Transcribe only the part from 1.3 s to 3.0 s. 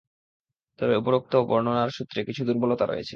বর্ণনার সূত্রে কিছু দুর্বলতা